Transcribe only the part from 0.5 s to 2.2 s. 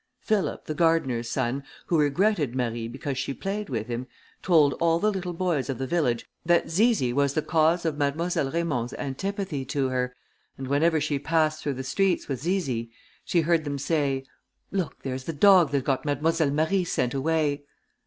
the gardener's son, who